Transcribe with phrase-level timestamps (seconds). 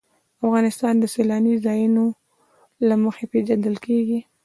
[0.45, 2.03] افغانستان د سیلانی ځایونه
[2.87, 4.19] له مخې پېژندل کېږي.